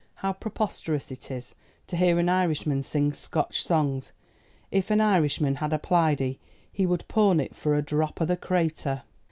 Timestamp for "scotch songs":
3.13-4.11